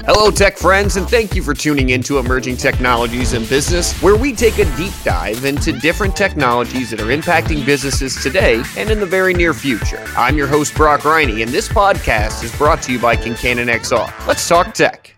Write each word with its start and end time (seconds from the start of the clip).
Hello, 0.00 0.30
tech 0.30 0.56
friends, 0.56 0.96
and 0.96 1.08
thank 1.08 1.34
you 1.34 1.42
for 1.42 1.54
tuning 1.54 1.90
in 1.90 2.02
to 2.02 2.18
Emerging 2.18 2.56
Technologies 2.56 3.34
in 3.34 3.44
Business, 3.44 3.92
where 4.02 4.16
we 4.16 4.34
take 4.34 4.58
a 4.58 4.64
deep 4.76 4.92
dive 5.04 5.44
into 5.44 5.72
different 5.78 6.16
technologies 6.16 6.90
that 6.90 7.00
are 7.00 7.16
impacting 7.16 7.64
businesses 7.64 8.20
today 8.20 8.62
and 8.76 8.90
in 8.90 8.98
the 8.98 9.06
very 9.06 9.32
near 9.32 9.54
future. 9.54 10.02
I'm 10.16 10.36
your 10.36 10.48
host, 10.48 10.74
Brock 10.74 11.04
Riney, 11.04 11.42
and 11.42 11.52
this 11.52 11.68
podcast 11.68 12.42
is 12.42 12.54
brought 12.56 12.82
to 12.82 12.92
you 12.92 12.98
by 12.98 13.14
Kincannon 13.14 13.72
XR. 13.72 14.26
Let's 14.26 14.48
talk 14.48 14.74
tech. 14.74 15.14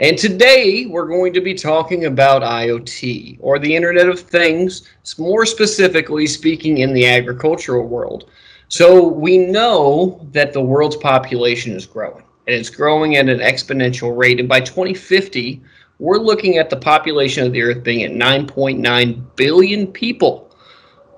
And 0.00 0.18
today 0.18 0.86
we're 0.86 1.06
going 1.06 1.32
to 1.34 1.40
be 1.40 1.54
talking 1.54 2.06
about 2.06 2.42
IoT, 2.42 3.38
or 3.40 3.60
the 3.60 3.76
Internet 3.76 4.08
of 4.08 4.18
Things, 4.18 4.88
more 5.16 5.46
specifically 5.46 6.26
speaking 6.26 6.78
in 6.78 6.92
the 6.92 7.06
agricultural 7.06 7.86
world. 7.86 8.30
So 8.68 9.06
we 9.06 9.38
know 9.38 10.26
that 10.32 10.52
the 10.52 10.62
world's 10.62 10.96
population 10.96 11.72
is 11.76 11.86
growing 11.86 12.24
and 12.46 12.56
it's 12.56 12.70
growing 12.70 13.16
at 13.16 13.28
an 13.28 13.38
exponential 13.38 14.16
rate. 14.16 14.40
And 14.40 14.48
by 14.48 14.60
2050, 14.60 15.62
we're 15.98 16.18
looking 16.18 16.58
at 16.58 16.70
the 16.70 16.76
population 16.76 17.46
of 17.46 17.52
the 17.52 17.62
Earth 17.62 17.84
being 17.84 18.02
at 18.02 18.12
9.9 18.12 19.24
billion 19.36 19.86
people. 19.86 20.50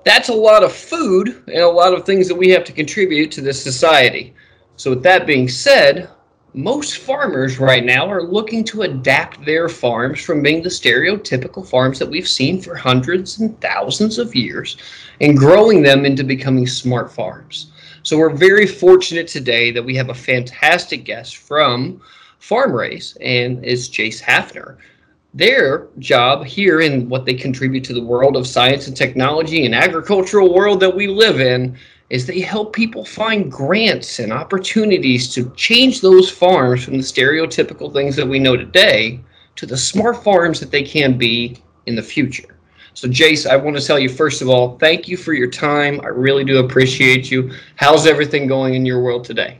That's 0.03 0.29
a 0.29 0.33
lot 0.33 0.63
of 0.63 0.71
food 0.71 1.43
and 1.47 1.63
a 1.63 1.67
lot 1.67 1.93
of 1.93 2.05
things 2.05 2.27
that 2.27 2.35
we 2.35 2.49
have 2.49 2.63
to 2.65 2.71
contribute 2.71 3.31
to 3.31 3.41
this 3.41 3.61
society. 3.61 4.35
So, 4.77 4.91
with 4.91 5.03
that 5.03 5.25
being 5.25 5.49
said, 5.49 6.09
most 6.53 6.99
farmers 6.99 7.59
right 7.59 7.83
now 7.83 8.07
are 8.07 8.23
looking 8.23 8.63
to 8.65 8.83
adapt 8.83 9.43
their 9.43 9.67
farms 9.67 10.21
from 10.21 10.41
being 10.41 10.61
the 10.61 10.69
stereotypical 10.69 11.67
farms 11.67 11.99
that 11.99 12.09
we've 12.09 12.27
seen 12.27 12.61
for 12.61 12.75
hundreds 12.75 13.39
and 13.39 13.59
thousands 13.59 14.17
of 14.19 14.33
years 14.35 14.77
and 15.19 15.37
growing 15.37 15.81
them 15.81 16.05
into 16.05 16.23
becoming 16.23 16.65
smart 16.65 17.11
farms. 17.11 17.71
So 18.05 18.19
we're 18.19 18.29
very 18.29 18.67
fortunate 18.67 19.27
today 19.27 19.71
that 19.71 19.83
we 19.83 19.95
have 19.95 20.09
a 20.09 20.13
fantastic 20.13 21.05
guest 21.05 21.37
from 21.37 21.99
FarmRaise, 22.39 23.17
and 23.19 23.65
is 23.65 23.89
Jayce 23.89 24.21
Hafner. 24.21 24.77
Their 25.33 25.87
job 25.97 26.45
here 26.45 26.81
and 26.81 27.09
what 27.09 27.25
they 27.25 27.33
contribute 27.33 27.83
to 27.85 27.95
the 27.95 28.03
world 28.03 28.37
of 28.37 28.45
science 28.45 28.85
and 28.85 28.95
technology 28.95 29.65
and 29.65 29.73
agricultural 29.73 30.53
world 30.53 30.81
that 30.81 30.95
we 30.95 31.07
live 31.07 31.39
in 31.39 31.75
is 32.11 32.27
they 32.27 32.41
help 32.41 32.73
people 32.73 33.03
find 33.03 33.51
grants 33.51 34.19
and 34.19 34.31
opportunities 34.31 35.33
to 35.33 35.51
change 35.55 36.01
those 36.01 36.29
farms 36.29 36.83
from 36.83 36.97
the 36.97 37.03
stereotypical 37.03 37.91
things 37.91 38.15
that 38.15 38.27
we 38.27 38.37
know 38.37 38.55
today 38.55 39.19
to 39.55 39.65
the 39.65 39.75
smart 39.75 40.23
farms 40.23 40.59
that 40.59 40.69
they 40.69 40.83
can 40.83 41.17
be 41.17 41.57
in 41.87 41.95
the 41.95 42.03
future. 42.03 42.54
So, 42.95 43.09
Jayce, 43.09 43.45
I 43.45 43.57
want 43.57 43.75
to 43.75 43.85
tell 43.85 43.99
you 43.99 44.07
first 44.07 44.41
of 44.41 44.47
all, 44.47 44.77
thank 44.77 45.09
you 45.09 45.17
for 45.17 45.33
your 45.33 45.49
time. 45.49 45.99
I 46.01 46.07
really 46.07 46.45
do 46.45 46.59
appreciate 46.59 47.29
you. 47.29 47.51
How's 47.75 48.07
everything 48.07 48.47
going 48.47 48.73
in 48.73 48.85
your 48.85 49.01
world 49.01 49.25
today? 49.25 49.59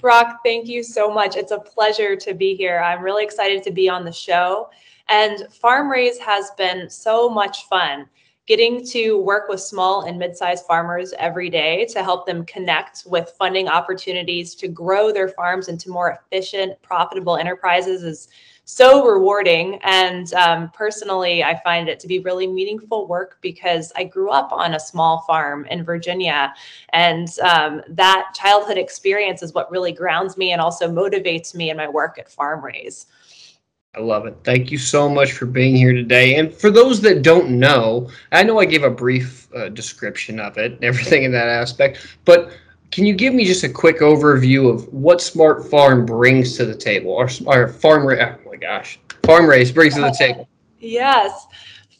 Brock, 0.00 0.40
thank 0.42 0.66
you 0.66 0.82
so 0.82 1.12
much. 1.12 1.36
It's 1.36 1.52
a 1.52 1.58
pleasure 1.58 2.16
to 2.16 2.32
be 2.32 2.54
here. 2.54 2.78
I'm 2.78 3.02
really 3.02 3.22
excited 3.22 3.62
to 3.64 3.70
be 3.70 3.90
on 3.90 4.06
the 4.06 4.12
show. 4.12 4.70
And 5.10 5.46
FarmRaise 5.62 6.16
has 6.20 6.52
been 6.56 6.88
so 6.88 7.28
much 7.28 7.66
fun 7.66 8.06
getting 8.46 8.82
to 8.86 9.18
work 9.18 9.50
with 9.50 9.60
small 9.60 10.06
and 10.06 10.18
mid-sized 10.18 10.64
farmers 10.64 11.12
every 11.18 11.50
day 11.50 11.84
to 11.84 12.02
help 12.02 12.24
them 12.24 12.46
connect 12.46 13.02
with 13.04 13.34
funding 13.38 13.68
opportunities 13.68 14.54
to 14.54 14.68
grow 14.68 15.12
their 15.12 15.28
farms 15.28 15.68
into 15.68 15.90
more 15.90 16.18
efficient 16.18 16.80
profitable 16.80 17.36
enterprises 17.36 18.02
is 18.02 18.28
so 18.70 19.04
rewarding. 19.04 19.78
And 19.82 20.32
um, 20.34 20.70
personally, 20.70 21.42
I 21.42 21.60
find 21.62 21.88
it 21.88 21.98
to 22.00 22.06
be 22.06 22.20
really 22.20 22.46
meaningful 22.46 23.06
work 23.06 23.38
because 23.40 23.92
I 23.96 24.04
grew 24.04 24.30
up 24.30 24.52
on 24.52 24.74
a 24.74 24.80
small 24.80 25.22
farm 25.26 25.66
in 25.66 25.84
Virginia. 25.84 26.54
And 26.92 27.28
um, 27.40 27.82
that 27.88 28.32
childhood 28.34 28.78
experience 28.78 29.42
is 29.42 29.52
what 29.52 29.70
really 29.70 29.92
grounds 29.92 30.36
me 30.36 30.52
and 30.52 30.60
also 30.60 30.88
motivates 30.88 31.54
me 31.54 31.70
in 31.70 31.76
my 31.76 31.88
work 31.88 32.18
at 32.18 32.30
FarmRaise. 32.30 33.06
I 33.96 34.00
love 34.00 34.24
it. 34.26 34.36
Thank 34.44 34.70
you 34.70 34.78
so 34.78 35.08
much 35.08 35.32
for 35.32 35.46
being 35.46 35.74
here 35.74 35.92
today. 35.92 36.36
And 36.36 36.54
for 36.54 36.70
those 36.70 37.00
that 37.00 37.22
don't 37.22 37.50
know, 37.50 38.08
I 38.30 38.44
know 38.44 38.60
I 38.60 38.64
gave 38.64 38.84
a 38.84 38.90
brief 38.90 39.52
uh, 39.52 39.68
description 39.68 40.38
of 40.38 40.58
it, 40.58 40.72
and 40.72 40.84
everything 40.84 41.24
in 41.24 41.32
that 41.32 41.48
aspect, 41.48 42.06
but 42.24 42.52
can 42.90 43.06
you 43.06 43.14
give 43.14 43.34
me 43.34 43.44
just 43.44 43.64
a 43.64 43.68
quick 43.68 44.00
overview 44.00 44.72
of 44.72 44.86
what 44.92 45.20
Smart 45.20 45.68
Farm 45.70 46.04
brings 46.04 46.56
to 46.56 46.66
the 46.66 46.74
table, 46.74 47.12
or, 47.12 47.28
or 47.46 47.68
Farm? 47.68 48.06
Raise? 48.06 48.20
Oh 48.20 48.50
my 48.50 48.56
gosh, 48.56 48.98
FarmRaise 49.22 49.72
brings 49.72 49.94
to 49.94 50.00
the 50.00 50.10
table? 50.18 50.48
Yes, 50.78 51.46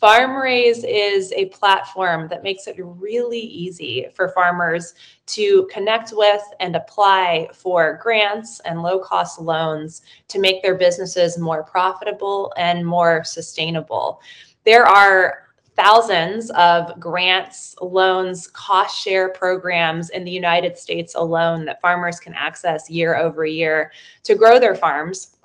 FarmRaise 0.02 0.84
is 0.88 1.32
a 1.32 1.46
platform 1.46 2.26
that 2.28 2.42
makes 2.42 2.66
it 2.66 2.76
really 2.78 3.38
easy 3.38 4.06
for 4.14 4.30
farmers 4.30 4.94
to 5.26 5.68
connect 5.70 6.12
with 6.14 6.42
and 6.58 6.74
apply 6.74 7.48
for 7.52 8.00
grants 8.02 8.60
and 8.60 8.82
low 8.82 8.98
cost 8.98 9.40
loans 9.40 10.02
to 10.28 10.38
make 10.38 10.62
their 10.62 10.74
businesses 10.74 11.38
more 11.38 11.62
profitable 11.62 12.52
and 12.56 12.84
more 12.84 13.22
sustainable. 13.24 14.22
There 14.64 14.86
are 14.86 15.49
thousands 15.80 16.50
of 16.50 16.98
grants, 17.00 17.74
loans, 17.80 18.48
cost 18.48 19.00
share 19.00 19.30
programs 19.30 20.10
in 20.10 20.24
the 20.24 20.30
United 20.30 20.76
States 20.76 21.14
alone 21.14 21.64
that 21.64 21.80
farmers 21.80 22.20
can 22.20 22.34
access 22.34 22.90
year 22.90 23.16
over 23.16 23.46
year 23.46 23.90
to 24.24 24.34
grow 24.34 24.58
their 24.58 24.74
farms. 24.74 25.36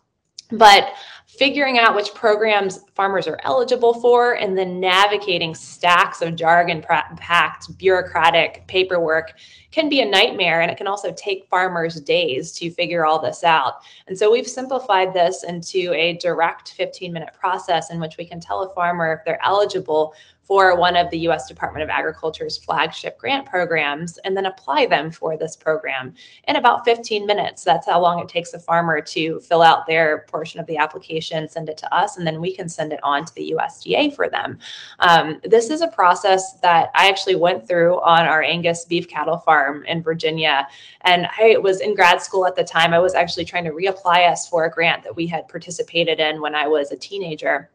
But 0.52 0.94
figuring 1.38 1.80
out 1.80 1.96
which 1.96 2.14
programs 2.14 2.80
farmers 2.94 3.28
are 3.28 3.40
eligible 3.44 3.94
for 3.94 4.34
and 4.34 4.58
then 4.58 4.80
navigating 4.80 5.54
stacks 5.54 6.22
of 6.22 6.36
jargon 6.36 6.82
packed 6.82 7.78
bureaucratic 7.78 8.66
paperwork 8.68 9.34
can 9.72 9.90
be 9.90 10.00
a 10.00 10.06
nightmare 10.06 10.62
and 10.62 10.72
it 10.72 10.78
can 10.78 10.88
also 10.88 11.12
take 11.18 11.48
farmers 11.50 12.00
days 12.00 12.54
to 12.54 12.72
figure 12.72 13.06
all 13.06 13.22
this 13.22 13.44
out. 13.44 13.82
And 14.08 14.18
so 14.18 14.32
we've 14.32 14.48
simplified 14.48 15.14
this 15.14 15.44
into 15.44 15.94
a 15.94 16.14
direct 16.18 16.72
15 16.72 17.12
minute 17.12 17.34
process 17.38 17.92
in 17.92 18.00
which 18.00 18.16
we 18.18 18.26
can 18.26 18.40
tell 18.40 18.64
a 18.64 18.74
farmer 18.74 19.14
if 19.14 19.26
they're 19.26 19.44
eligible 19.46 20.14
for 20.46 20.78
one 20.78 20.96
of 20.96 21.10
the 21.10 21.20
US 21.28 21.48
Department 21.48 21.84
of 21.84 21.90
Agriculture's 21.90 22.58
flagship 22.58 23.18
grant 23.18 23.46
programs 23.46 24.18
and 24.20 24.38
then 24.38 24.46
apply 24.46 24.86
them 24.86 25.12
for 25.12 25.36
this 25.38 25.56
program 25.56 26.14
in 26.48 26.56
about 26.56 26.86
15 26.86 27.26
minutes. 27.26 27.64
That's 27.64 27.88
how 27.88 28.00
long 28.00 28.20
it 28.20 28.30
takes 28.30 28.54
a 28.54 28.60
farmer 28.60 29.02
to 29.02 29.40
fill 29.40 29.64
out 29.64 29.88
their 29.88 30.26
portion 30.28 30.60
of 30.60 30.68
the 30.68 30.78
application, 30.78 31.50
send 31.50 31.68
it 31.70 31.78
to 31.78 31.94
us, 31.94 32.18
and 32.18 32.26
then 32.26 32.40
we 32.40 32.56
can 32.56 32.70
send 32.70 32.94
it 32.94 33.00
on 33.02 33.26
to 33.26 33.36
the 33.36 33.56
USDA 33.58 34.16
for 34.16 34.30
them. 34.30 34.60
Um, 35.00 35.42
this 35.44 35.70
is 35.70 35.82
a 35.82 35.88
process 35.88 36.54
that 36.62 36.92
I 36.94 37.10
actually 37.10 37.36
went 37.36 37.68
through 37.68 38.00
on 38.02 38.26
our 38.26 38.44
Angus 38.44 38.86
beef 38.86 39.08
cattle 39.08 39.38
farm 39.38 39.84
in 39.86 40.04
Virginia. 40.04 40.68
And 41.02 41.28
I 41.40 41.58
was 41.58 41.82
in 41.82 41.96
grad 41.96 42.22
school 42.22 42.46
at 42.46 42.56
the 42.56 42.64
time. 42.64 42.94
I 42.94 43.00
was 43.00 43.16
actually 43.16 43.46
trying 43.46 43.66
to 43.66 43.72
reapply 43.72 44.30
us 44.30 44.48
for 44.48 44.66
a 44.66 44.72
grant 44.72 45.04
that 45.04 45.16
we 45.16 45.26
had 45.26 45.48
participated 45.48 46.20
in 46.20 46.42
when 46.42 46.54
I 46.54 46.68
was 46.68 46.92
a 46.92 46.98
teenager 46.98 47.70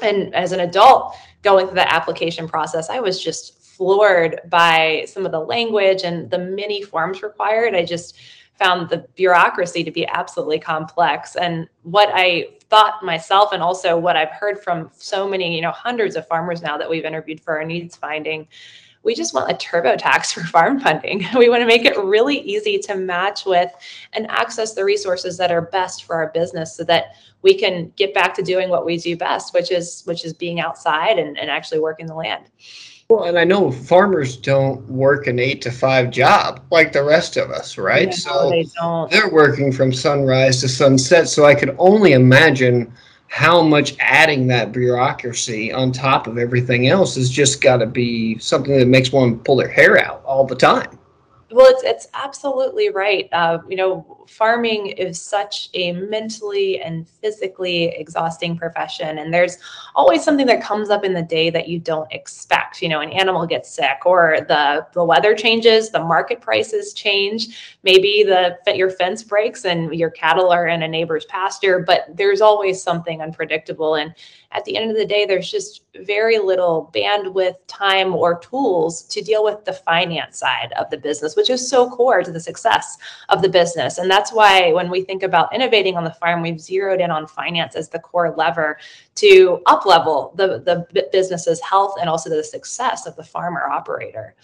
and 0.00 0.34
as 0.34 0.52
an 0.52 0.60
adult 0.60 1.14
going 1.42 1.66
through 1.66 1.74
the 1.74 1.92
application 1.92 2.48
process 2.48 2.88
i 2.88 2.98
was 2.98 3.22
just 3.22 3.62
floored 3.82 4.40
by 4.48 5.04
some 5.08 5.26
of 5.26 5.32
the 5.32 5.40
language 5.40 6.02
and 6.04 6.30
the 6.30 6.38
many 6.38 6.82
forms 6.82 7.22
required. 7.22 7.74
I 7.74 7.84
just 7.84 8.16
found 8.58 8.88
the 8.88 9.06
bureaucracy 9.16 9.82
to 9.82 9.90
be 9.90 10.06
absolutely 10.06 10.60
complex. 10.60 11.36
And 11.36 11.68
what 11.82 12.10
i 12.12 12.46
thought 12.70 13.02
myself 13.02 13.52
and 13.52 13.62
also 13.62 13.98
what 13.98 14.16
i've 14.16 14.30
heard 14.30 14.58
from 14.58 14.90
so 14.94 15.28
many 15.28 15.54
you 15.54 15.60
know 15.60 15.72
hundreds 15.72 16.16
of 16.16 16.26
farmers 16.26 16.62
now 16.62 16.78
that 16.78 16.88
we've 16.88 17.04
interviewed 17.04 17.38
for 17.38 17.58
our 17.58 17.64
needs 17.66 17.96
finding 17.96 18.48
we 19.04 19.14
just 19.14 19.34
want 19.34 19.50
a 19.50 19.54
TurboTax 19.54 20.32
for 20.32 20.44
farm 20.44 20.78
funding. 20.80 21.26
We 21.36 21.48
want 21.48 21.62
to 21.62 21.66
make 21.66 21.84
it 21.84 21.96
really 21.96 22.38
easy 22.38 22.78
to 22.78 22.94
match 22.94 23.44
with 23.44 23.72
and 24.12 24.30
access 24.30 24.74
the 24.74 24.84
resources 24.84 25.36
that 25.38 25.50
are 25.50 25.62
best 25.62 26.04
for 26.04 26.14
our 26.14 26.28
business 26.28 26.76
so 26.76 26.84
that 26.84 27.16
we 27.42 27.54
can 27.54 27.92
get 27.96 28.14
back 28.14 28.34
to 28.34 28.42
doing 28.42 28.68
what 28.68 28.86
we 28.86 28.96
do 28.96 29.16
best, 29.16 29.54
which 29.54 29.72
is 29.72 30.02
which 30.04 30.24
is 30.24 30.32
being 30.32 30.60
outside 30.60 31.18
and, 31.18 31.36
and 31.38 31.50
actually 31.50 31.80
working 31.80 32.06
the 32.06 32.14
land. 32.14 32.44
Well, 33.08 33.24
and 33.24 33.38
I 33.38 33.44
know 33.44 33.70
farmers 33.72 34.36
don't 34.36 34.80
work 34.88 35.26
an 35.26 35.38
eight 35.38 35.60
to 35.62 35.70
five 35.70 36.10
job 36.10 36.64
like 36.70 36.92
the 36.92 37.02
rest 37.02 37.36
of 37.36 37.50
us, 37.50 37.76
right? 37.76 38.06
No, 38.06 38.12
so 38.12 38.50
they 38.50 38.66
don't. 38.80 39.10
they're 39.10 39.30
working 39.30 39.72
from 39.72 39.92
sunrise 39.92 40.60
to 40.60 40.68
sunset. 40.68 41.28
So 41.28 41.44
I 41.44 41.54
could 41.54 41.74
only 41.78 42.12
imagine 42.12 42.92
how 43.32 43.62
much 43.62 43.96
adding 43.98 44.46
that 44.46 44.72
bureaucracy 44.72 45.72
on 45.72 45.90
top 45.90 46.26
of 46.26 46.36
everything 46.36 46.88
else 46.88 47.14
has 47.14 47.30
just 47.30 47.62
got 47.62 47.78
to 47.78 47.86
be 47.86 48.36
something 48.36 48.76
that 48.76 48.86
makes 48.86 49.10
one 49.10 49.38
pull 49.38 49.56
their 49.56 49.70
hair 49.70 49.98
out 50.04 50.22
all 50.26 50.44
the 50.44 50.54
time. 50.54 50.98
Well, 51.52 51.66
it's 51.66 51.82
it's 51.82 52.08
absolutely 52.14 52.88
right. 52.88 53.28
Uh, 53.30 53.58
you 53.68 53.76
know, 53.76 54.24
farming 54.26 54.86
is 54.86 55.20
such 55.20 55.68
a 55.74 55.92
mentally 55.92 56.80
and 56.80 57.06
physically 57.06 57.88
exhausting 57.88 58.56
profession, 58.56 59.18
and 59.18 59.34
there's 59.34 59.58
always 59.94 60.24
something 60.24 60.46
that 60.46 60.62
comes 60.62 60.88
up 60.88 61.04
in 61.04 61.12
the 61.12 61.22
day 61.22 61.50
that 61.50 61.68
you 61.68 61.78
don't 61.78 62.10
expect. 62.10 62.80
You 62.80 62.88
know, 62.88 63.00
an 63.00 63.10
animal 63.10 63.46
gets 63.46 63.68
sick, 63.68 64.06
or 64.06 64.38
the 64.48 64.86
the 64.94 65.04
weather 65.04 65.34
changes, 65.34 65.90
the 65.90 66.00
market 66.02 66.40
prices 66.40 66.94
change. 66.94 67.76
Maybe 67.82 68.22
the 68.22 68.56
your 68.74 68.88
fence 68.90 69.22
breaks 69.22 69.66
and 69.66 69.94
your 69.94 70.10
cattle 70.10 70.50
are 70.50 70.68
in 70.68 70.82
a 70.82 70.88
neighbor's 70.88 71.26
pasture, 71.26 71.80
but 71.80 72.06
there's 72.14 72.40
always 72.40 72.82
something 72.82 73.20
unpredictable. 73.20 73.96
And 73.96 74.14
at 74.54 74.64
the 74.64 74.76
end 74.76 74.90
of 74.90 74.96
the 74.96 75.06
day, 75.06 75.24
there's 75.24 75.50
just 75.50 75.82
very 76.04 76.38
little 76.38 76.90
bandwidth, 76.94 77.56
time, 77.66 78.14
or 78.14 78.38
tools 78.38 79.02
to 79.04 79.22
deal 79.22 79.44
with 79.44 79.64
the 79.64 79.72
finance 79.72 80.38
side 80.38 80.72
of 80.78 80.90
the 80.90 80.98
business, 80.98 81.36
which 81.36 81.50
is 81.50 81.68
so 81.68 81.88
core 81.88 82.22
to 82.22 82.30
the 82.30 82.40
success 82.40 82.98
of 83.30 83.42
the 83.42 83.48
business. 83.48 83.98
And 83.98 84.10
that's 84.10 84.32
why 84.32 84.72
when 84.72 84.90
we 84.90 85.02
think 85.02 85.22
about 85.22 85.54
innovating 85.54 85.96
on 85.96 86.04
the 86.04 86.14
farm, 86.14 86.42
we've 86.42 86.60
zeroed 86.60 87.00
in 87.00 87.10
on 87.10 87.26
finance 87.26 87.74
as 87.74 87.88
the 87.88 87.98
core 87.98 88.34
lever 88.36 88.78
to 89.16 89.62
up 89.66 89.86
level 89.86 90.32
the, 90.36 90.58
the 90.58 91.08
business's 91.12 91.60
health 91.60 91.94
and 92.00 92.08
also 92.08 92.28
the 92.28 92.44
success 92.44 93.06
of 93.06 93.16
the 93.16 93.24
farmer 93.24 93.68
operator. 93.68 94.34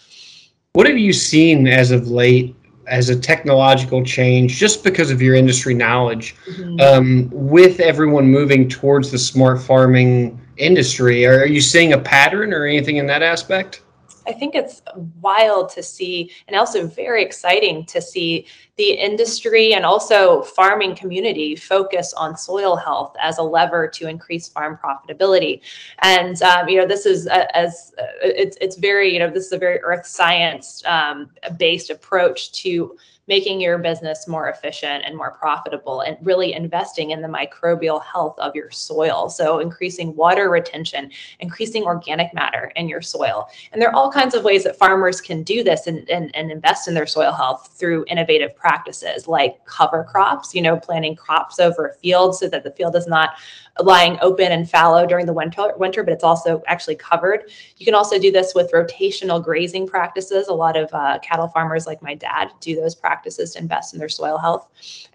What 0.73 0.87
have 0.87 0.97
you 0.97 1.13
seen 1.13 1.67
as 1.67 1.91
of 1.91 2.09
late 2.09 2.55
as 2.89 3.09
a 3.09 3.19
technological 3.19 4.03
change, 4.03 4.57
just 4.57 4.83
because 4.83 5.11
of 5.11 5.21
your 5.21 5.35
industry 5.35 5.73
knowledge, 5.73 6.35
mm-hmm. 6.47 6.79
um, 6.79 7.29
with 7.31 7.79
everyone 7.79 8.25
moving 8.25 8.67
towards 8.67 9.11
the 9.11 9.17
smart 9.17 9.61
farming 9.61 10.39
industry? 10.57 11.25
Are, 11.25 11.41
are 11.41 11.45
you 11.45 11.61
seeing 11.61 11.93
a 11.93 11.97
pattern 11.97 12.53
or 12.53 12.65
anything 12.65 12.97
in 12.97 13.07
that 13.07 13.23
aspect? 13.23 13.81
I 14.29 14.33
think 14.33 14.53
it's 14.53 14.83
wild 15.21 15.69
to 15.71 15.81
see 15.81 16.31
and 16.47 16.55
also 16.55 16.85
very 16.85 17.23
exciting 17.23 17.83
to 17.87 17.99
see 17.99 18.45
the 18.77 18.91
industry 18.91 19.73
and 19.73 19.83
also 19.83 20.43
farming 20.43 20.95
community 20.95 21.55
focus 21.55 22.13
on 22.13 22.37
soil 22.37 22.75
health 22.75 23.15
as 23.19 23.39
a 23.39 23.43
lever 23.43 23.87
to 23.87 24.07
increase 24.07 24.47
farm 24.47 24.77
profitability. 24.81 25.61
And 26.03 26.39
um, 26.43 26.69
you 26.69 26.79
know, 26.79 26.85
this 26.85 27.07
is 27.07 27.25
a, 27.25 27.57
as 27.57 27.91
uh, 27.97 28.05
it's 28.21 28.55
it's 28.61 28.77
very 28.77 29.11
you 29.11 29.17
know 29.17 29.31
this 29.31 29.47
is 29.47 29.51
a 29.51 29.57
very 29.57 29.79
earth 29.81 30.05
science 30.05 30.83
um, 30.85 31.31
based 31.57 31.89
approach 31.89 32.51
to 32.61 32.95
making 33.29 33.61
your 33.61 33.77
business 33.77 34.27
more 34.27 34.49
efficient 34.49 35.05
and 35.05 35.15
more 35.15 35.31
profitable 35.31 36.01
and 36.01 36.17
really 36.21 36.51
investing 36.51 37.11
in 37.11 37.21
the 37.21 37.27
microbial 37.27 38.03
health 38.03 38.37
of 38.39 38.55
your 38.55 38.71
soil. 38.71 39.29
So, 39.29 39.59
increasing 39.59 40.15
water 40.15 40.49
retention, 40.49 41.11
increasing 41.39 41.83
organic 41.83 42.33
matter 42.33 42.73
in 42.75 42.89
your 42.89 43.01
soil. 43.01 43.47
And 43.71 43.81
there 43.81 43.89
are 43.89 43.95
all 43.95 44.11
kinds 44.11 44.33
of 44.33 44.43
ways 44.43 44.63
that 44.63 44.77
farmers 44.77 45.21
can 45.21 45.43
do 45.43 45.63
this 45.63 45.87
and, 45.87 46.09
and, 46.09 46.35
and 46.35 46.51
invest 46.51 46.87
in 46.87 46.95
their 46.95 47.05
soil 47.05 47.31
health 47.31 47.69
through 47.77 48.03
innovative 48.07 48.55
practices 48.55 49.27
like 49.27 49.63
cover 49.65 50.03
crops, 50.03 50.55
you 50.55 50.61
know, 50.61 50.77
planting 50.77 51.15
crops 51.15 51.59
over 51.59 51.87
a 51.87 51.93
field 51.93 52.35
so 52.35 52.49
that 52.49 52.63
the 52.63 52.71
field 52.71 52.95
is 52.95 53.05
not 53.05 53.35
lying 53.83 54.17
open 54.21 54.51
and 54.51 54.69
fallow 54.69 55.05
during 55.05 55.25
the 55.25 55.33
winter, 55.33 55.73
winter, 55.77 56.03
but 56.03 56.13
it's 56.13 56.23
also 56.23 56.61
actually 56.67 56.95
covered. 56.95 57.51
You 57.77 57.85
can 57.85 57.95
also 57.95 58.19
do 58.19 58.31
this 58.31 58.53
with 58.53 58.71
rotational 58.71 59.43
grazing 59.43 59.87
practices. 59.87 60.47
A 60.47 60.53
lot 60.53 60.77
of 60.77 60.89
uh, 60.93 61.19
cattle 61.19 61.47
farmers, 61.47 61.87
like 61.87 62.01
my 62.01 62.15
dad, 62.15 62.51
do 62.59 62.75
those 62.75 62.95
practices 62.95 63.53
to 63.53 63.59
invest 63.59 63.93
in 63.93 63.99
their 63.99 64.09
soil 64.09 64.37
health. 64.37 64.67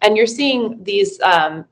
And 0.02 0.16
you're 0.16 0.26
seeing 0.26 0.82
these 0.82 1.20
um, 1.20 1.64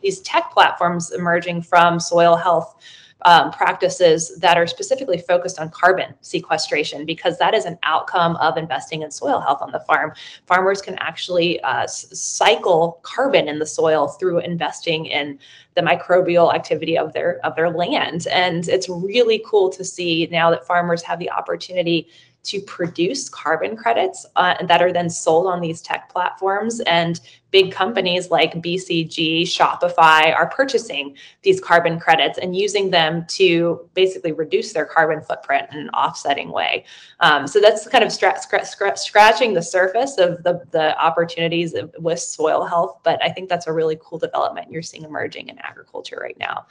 these 0.00 0.20
tech 0.20 0.50
platforms 0.52 1.12
emerging 1.12 1.62
from 1.62 2.00
soil 2.00 2.36
health 2.36 2.76
um, 3.24 3.50
practices 3.50 4.36
that 4.38 4.56
are 4.56 4.66
specifically 4.66 5.18
focused 5.18 5.58
on 5.58 5.70
carbon 5.70 6.14
sequestration 6.20 7.04
because 7.04 7.38
that 7.38 7.54
is 7.54 7.64
an 7.64 7.78
outcome 7.82 8.36
of 8.36 8.56
investing 8.56 9.02
in 9.02 9.10
soil 9.10 9.40
health 9.40 9.62
on 9.62 9.70
the 9.70 9.80
farm. 9.80 10.12
Farmers 10.46 10.82
can 10.82 10.96
actually 10.98 11.60
uh, 11.62 11.86
cycle 11.86 13.00
carbon 13.02 13.48
in 13.48 13.58
the 13.58 13.66
soil 13.66 14.08
through 14.08 14.38
investing 14.40 15.06
in 15.06 15.38
the 15.74 15.80
microbial 15.80 16.54
activity 16.54 16.98
of 16.98 17.12
their 17.12 17.44
of 17.46 17.56
their 17.56 17.70
land, 17.70 18.26
and 18.26 18.68
it's 18.68 18.88
really 18.88 19.42
cool 19.46 19.70
to 19.70 19.84
see 19.84 20.28
now 20.30 20.50
that 20.50 20.66
farmers 20.66 21.02
have 21.02 21.18
the 21.18 21.30
opportunity 21.30 22.08
to 22.44 22.60
produce 22.62 23.28
carbon 23.28 23.76
credits 23.76 24.26
uh, 24.36 24.54
that 24.66 24.82
are 24.82 24.92
then 24.92 25.08
sold 25.08 25.46
on 25.46 25.60
these 25.60 25.80
tech 25.80 26.08
platforms 26.08 26.80
and 26.80 27.20
big 27.52 27.70
companies 27.70 28.30
like 28.30 28.54
BCG, 28.54 29.42
Shopify 29.42 30.34
are 30.34 30.48
purchasing 30.48 31.14
these 31.42 31.60
carbon 31.60 32.00
credits 32.00 32.38
and 32.38 32.56
using 32.56 32.90
them 32.90 33.24
to 33.28 33.88
basically 33.94 34.32
reduce 34.32 34.72
their 34.72 34.86
carbon 34.86 35.22
footprint 35.22 35.68
in 35.70 35.78
an 35.78 35.90
offsetting 35.90 36.50
way. 36.50 36.84
Um, 37.20 37.46
so 37.46 37.60
that's 37.60 37.86
kind 37.86 38.02
of 38.02 38.10
scra- 38.10 38.38
scra- 38.38 38.96
scratching 38.98 39.52
the 39.52 39.62
surface 39.62 40.18
of 40.18 40.42
the, 40.42 40.64
the 40.70 40.98
opportunities 40.98 41.74
of, 41.74 41.94
with 41.98 42.18
soil 42.18 42.64
health. 42.64 42.98
But 43.04 43.22
I 43.22 43.28
think 43.28 43.50
that's 43.50 43.66
a 43.66 43.72
really 43.72 43.98
cool 44.02 44.18
development 44.18 44.72
you're 44.72 44.82
seeing 44.82 45.04
emerging 45.04 45.50
in 45.50 45.58
agriculture 45.58 46.18
right 46.20 46.38
now. 46.38 46.66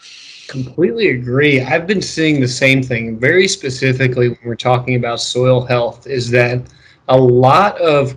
Completely 0.47 1.09
agree. 1.09 1.61
I've 1.61 1.85
been 1.85 2.01
seeing 2.01 2.41
the 2.41 2.47
same 2.47 2.81
thing 2.81 3.19
very 3.19 3.47
specifically 3.47 4.29
when 4.29 4.39
we're 4.43 4.55
talking 4.55 4.95
about 4.95 5.21
soil 5.21 5.63
health 5.63 6.07
is 6.07 6.31
that 6.31 6.63
a 7.07 7.17
lot 7.17 7.79
of 7.79 8.15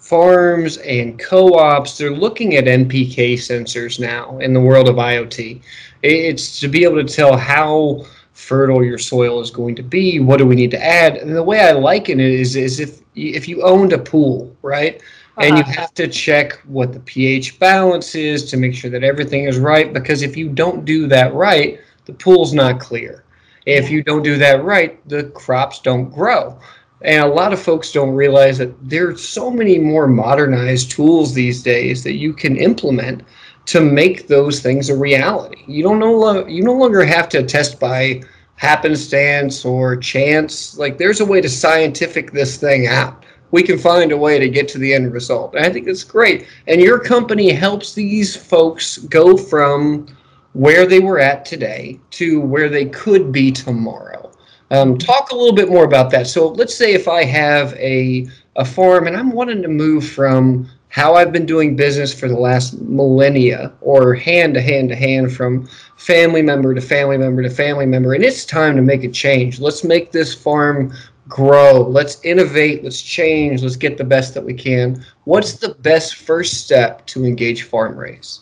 farms 0.00 0.78
and 0.78 1.18
co-ops 1.18 1.96
they're 1.96 2.10
looking 2.10 2.56
at 2.56 2.64
npk 2.64 3.34
sensors 3.34 4.00
now 4.00 4.38
in 4.38 4.52
the 4.54 4.60
world 4.60 4.88
of 4.88 4.96
iot 4.96 5.62
it's 6.02 6.58
to 6.58 6.68
be 6.68 6.84
able 6.84 6.96
to 6.96 7.04
tell 7.04 7.36
how 7.36 8.04
fertile 8.40 8.82
your 8.82 8.98
soil 8.98 9.40
is 9.40 9.50
going 9.50 9.76
to 9.76 9.82
be 9.82 10.18
what 10.18 10.38
do 10.38 10.46
we 10.46 10.54
need 10.54 10.70
to 10.70 10.82
add? 10.82 11.16
And 11.16 11.36
the 11.36 11.42
way 11.42 11.60
i 11.60 11.72
liken 11.72 12.18
it 12.18 12.30
is, 12.30 12.56
is 12.56 12.80
if 12.80 13.00
if 13.14 13.46
you 13.46 13.62
owned 13.62 13.92
a 13.92 13.98
pool 13.98 14.56
right? 14.62 14.96
Uh-huh. 14.96 15.46
and 15.46 15.58
you 15.58 15.62
uh-huh. 15.62 15.80
have 15.82 15.94
to 15.94 16.08
check 16.08 16.54
what 16.64 16.92
the 16.92 17.00
ph 17.00 17.58
balance 17.58 18.14
is 18.14 18.50
to 18.50 18.56
make 18.56 18.74
sure 18.74 18.90
that 18.90 19.04
everything 19.04 19.44
is 19.44 19.58
right 19.58 19.92
because 19.92 20.22
if 20.22 20.36
you 20.36 20.48
don't 20.48 20.84
do 20.84 21.06
that 21.06 21.34
right 21.34 21.80
the 22.06 22.14
pool's 22.14 22.52
not 22.52 22.80
clear. 22.80 23.24
If 23.66 23.90
you 23.90 24.02
don't 24.02 24.22
do 24.22 24.38
that 24.38 24.64
right 24.64 25.06
the 25.08 25.24
crops 25.24 25.80
don't 25.80 26.10
grow 26.10 26.58
and 27.02 27.22
a 27.22 27.28
lot 27.28 27.52
of 27.52 27.60
folks 27.60 27.92
don't 27.92 28.14
realize 28.14 28.58
that 28.58 28.74
there 28.88 29.08
are 29.08 29.16
so 29.16 29.50
many 29.50 29.78
more 29.78 30.06
modernized 30.06 30.90
tools 30.90 31.32
these 31.32 31.62
days 31.62 32.04
that 32.04 32.14
you 32.14 32.32
can 32.32 32.56
implement 32.56 33.22
to 33.66 33.80
make 33.80 34.26
those 34.26 34.60
things 34.60 34.88
a 34.88 34.96
reality. 34.96 35.62
You 35.66 35.82
don't 35.82 35.98
know 35.98 36.46
you 36.46 36.62
no 36.62 36.74
longer 36.74 37.04
have 37.04 37.28
to 37.30 37.42
test 37.42 37.80
by 37.80 38.22
happenstance 38.56 39.64
or 39.64 39.96
chance. 39.96 40.76
Like 40.76 40.98
there's 40.98 41.20
a 41.20 41.24
way 41.24 41.40
to 41.40 41.48
scientific 41.48 42.32
this 42.32 42.58
thing 42.58 42.86
out. 42.86 43.24
We 43.52 43.62
can 43.62 43.78
find 43.78 44.12
a 44.12 44.16
way 44.16 44.38
to 44.38 44.48
get 44.48 44.68
to 44.68 44.78
the 44.78 44.92
end 44.92 45.12
result. 45.12 45.54
And 45.54 45.64
I 45.64 45.70
think 45.70 45.88
it's 45.88 46.04
great. 46.04 46.46
And 46.66 46.80
your 46.80 46.98
company 46.98 47.50
helps 47.50 47.94
these 47.94 48.36
folks 48.36 48.98
go 48.98 49.36
from 49.36 50.06
where 50.52 50.86
they 50.86 51.00
were 51.00 51.18
at 51.18 51.44
today 51.44 51.98
to 52.10 52.40
where 52.40 52.68
they 52.68 52.86
could 52.86 53.32
be 53.32 53.50
tomorrow. 53.50 54.29
Um, 54.70 54.96
talk 54.98 55.32
a 55.32 55.34
little 55.34 55.54
bit 55.54 55.68
more 55.68 55.84
about 55.84 56.10
that. 56.12 56.26
So 56.26 56.48
let's 56.48 56.74
say 56.74 56.94
if 56.94 57.08
I 57.08 57.24
have 57.24 57.74
a 57.74 58.28
a 58.56 58.64
farm 58.64 59.06
and 59.06 59.16
I'm 59.16 59.32
wanting 59.32 59.62
to 59.62 59.68
move 59.68 60.06
from 60.06 60.68
how 60.88 61.14
I've 61.14 61.32
been 61.32 61.46
doing 61.46 61.76
business 61.76 62.12
for 62.12 62.28
the 62.28 62.36
last 62.36 62.80
millennia 62.80 63.72
or 63.80 64.12
hand 64.12 64.54
to 64.54 64.60
hand 64.60 64.88
to 64.88 64.96
hand 64.96 65.32
from 65.32 65.68
family 65.96 66.42
member 66.42 66.74
to 66.74 66.80
family 66.80 67.16
member 67.16 67.42
to 67.42 67.50
family 67.50 67.86
member 67.86 68.12
and 68.12 68.24
it's 68.24 68.44
time 68.44 68.74
to 68.76 68.82
make 68.82 69.04
a 69.04 69.08
change. 69.08 69.60
Let's 69.60 69.84
make 69.84 70.10
this 70.10 70.34
farm 70.34 70.92
grow. 71.28 71.80
Let's 71.80 72.22
innovate, 72.24 72.82
let's 72.82 73.00
change, 73.00 73.62
let's 73.62 73.76
get 73.76 73.96
the 73.96 74.04
best 74.04 74.34
that 74.34 74.44
we 74.44 74.52
can. 74.52 75.04
What's 75.24 75.54
the 75.54 75.74
best 75.74 76.16
first 76.16 76.64
step 76.64 77.06
to 77.06 77.24
engage 77.24 77.70
FarmRaise? 77.70 78.40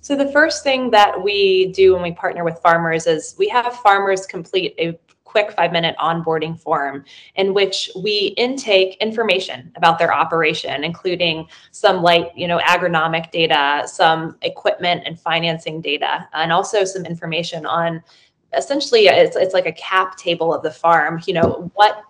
So 0.00 0.16
the 0.16 0.32
first 0.32 0.62
thing 0.62 0.90
that 0.92 1.20
we 1.22 1.72
do 1.72 1.92
when 1.92 2.02
we 2.02 2.12
partner 2.12 2.42
with 2.42 2.58
farmers 2.60 3.06
is 3.06 3.34
we 3.38 3.48
have 3.48 3.74
farmers 3.80 4.24
complete 4.24 4.74
a 4.78 4.98
quick 5.36 5.52
five 5.52 5.70
minute 5.70 5.94
onboarding 5.98 6.58
form 6.58 7.04
in 7.34 7.52
which 7.52 7.90
we 8.02 8.32
intake 8.38 8.96
information 9.02 9.70
about 9.76 9.98
their 9.98 10.10
operation, 10.14 10.82
including 10.82 11.46
some 11.72 12.02
light, 12.02 12.30
you 12.34 12.48
know, 12.48 12.58
agronomic 12.60 13.30
data, 13.32 13.86
some 13.86 14.34
equipment 14.40 15.02
and 15.04 15.20
financing 15.20 15.82
data, 15.82 16.26
and 16.32 16.52
also 16.52 16.86
some 16.86 17.04
information 17.04 17.66
on 17.66 18.02
essentially 18.56 19.08
it's, 19.08 19.36
it's 19.36 19.52
like 19.52 19.66
a 19.66 19.72
cap 19.72 20.16
table 20.16 20.54
of 20.54 20.62
the 20.62 20.70
farm, 20.70 21.20
you 21.26 21.34
know, 21.34 21.70
what 21.74 22.02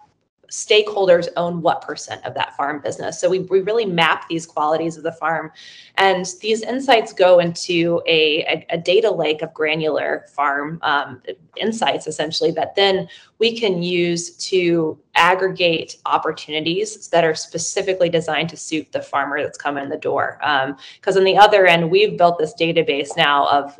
stakeholders 0.50 1.28
own 1.36 1.62
what 1.62 1.82
percent 1.82 2.24
of 2.24 2.34
that 2.34 2.56
farm 2.56 2.80
business. 2.80 3.20
So 3.20 3.28
we, 3.28 3.40
we 3.40 3.60
really 3.60 3.86
map 3.86 4.28
these 4.28 4.46
qualities 4.46 4.96
of 4.96 5.02
the 5.02 5.12
farm. 5.12 5.50
And 5.96 6.26
these 6.40 6.62
insights 6.62 7.12
go 7.12 7.38
into 7.38 8.02
a, 8.06 8.44
a, 8.44 8.66
a 8.70 8.78
data 8.78 9.10
lake 9.10 9.42
of 9.42 9.52
granular 9.54 10.26
farm 10.28 10.78
um, 10.82 11.22
insights, 11.56 12.06
essentially, 12.06 12.50
that 12.52 12.76
then 12.76 13.08
we 13.38 13.58
can 13.58 13.82
use 13.82 14.36
to 14.48 14.98
aggregate 15.16 15.96
opportunities 16.06 17.08
that 17.08 17.24
are 17.24 17.34
specifically 17.34 18.08
designed 18.08 18.48
to 18.50 18.56
suit 18.56 18.92
the 18.92 19.02
farmer 19.02 19.42
that's 19.42 19.58
coming 19.58 19.82
in 19.82 19.90
the 19.90 19.96
door. 19.96 20.38
Because 20.40 21.16
um, 21.16 21.20
on 21.20 21.24
the 21.24 21.36
other 21.36 21.66
end, 21.66 21.90
we've 21.90 22.16
built 22.16 22.38
this 22.38 22.54
database 22.54 23.16
now 23.16 23.48
of 23.48 23.76